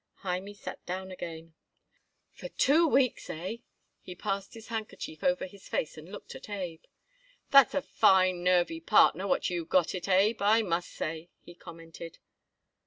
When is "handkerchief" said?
4.69-5.23